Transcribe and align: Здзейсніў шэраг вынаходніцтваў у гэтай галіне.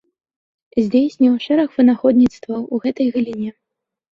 Здзейсніў 0.85 1.33
шэраг 1.45 1.69
вынаходніцтваў 1.81 2.61
у 2.65 2.75
гэтай 2.87 3.07
галіне. 3.19 3.51